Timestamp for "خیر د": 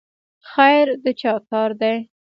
0.49-1.05